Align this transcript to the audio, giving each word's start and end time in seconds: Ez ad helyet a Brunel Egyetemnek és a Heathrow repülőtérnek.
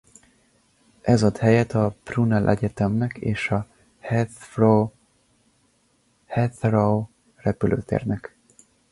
Ez 1.01 1.23
ad 1.23 1.37
helyet 1.37 1.73
a 1.73 1.95
Brunel 2.03 2.49
Egyetemnek 2.49 3.17
és 3.17 3.49
a 3.51 3.67
Heathrow 6.27 7.05
repülőtérnek. 7.35 8.35